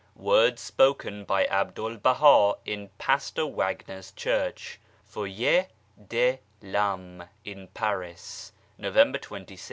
WORDS 0.15 0.63
SPOKEN 0.63 1.25
BY 1.25 1.45
ABDUL 1.45 1.97
BAHA 1.97 2.55
IN 2.65 2.89
PASTOR 2.97 3.45
WAGNER'S 3.45 4.13
CHURCH 4.13 4.79
(FOYER 5.05 5.67
DE 6.09 6.39
L'AME) 6.63 7.25
IN 7.45 7.67
PARIS 7.75 8.51
November 8.79 9.19
26th. 9.19 9.59